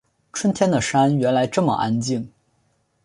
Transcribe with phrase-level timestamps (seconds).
[0.33, 2.31] 春天的山原来这么安静